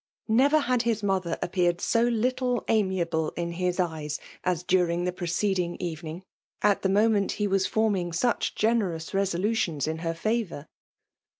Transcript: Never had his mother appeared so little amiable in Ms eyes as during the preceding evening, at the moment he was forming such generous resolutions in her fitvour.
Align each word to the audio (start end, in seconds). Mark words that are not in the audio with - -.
Never 0.33 0.61
had 0.61 0.81
his 0.81 1.03
mother 1.03 1.37
appeared 1.43 1.79
so 1.79 2.01
little 2.05 2.65
amiable 2.67 3.29
in 3.37 3.51
Ms 3.51 3.79
eyes 3.79 4.19
as 4.43 4.63
during 4.63 5.03
the 5.03 5.11
preceding 5.11 5.75
evening, 5.79 6.23
at 6.63 6.81
the 6.81 6.89
moment 6.89 7.33
he 7.33 7.45
was 7.45 7.67
forming 7.67 8.11
such 8.11 8.55
generous 8.55 9.13
resolutions 9.13 9.85
in 9.87 9.99
her 9.99 10.15
fitvour. 10.15 10.65